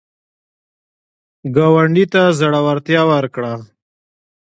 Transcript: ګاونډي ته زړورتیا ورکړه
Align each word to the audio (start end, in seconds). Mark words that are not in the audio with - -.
ګاونډي 1.55 2.05
ته 2.13 2.21
زړورتیا 2.39 3.01
ورکړه 3.11 3.53